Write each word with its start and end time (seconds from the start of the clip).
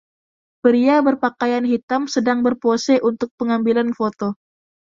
Pria 0.65 0.95
berpakaian 1.07 1.61
hitam 1.71 2.01
sedang 2.15 2.39
berpose 2.47 2.93
untuk 3.09 3.29
pengambilan 3.39 3.89
foto. 3.99 4.27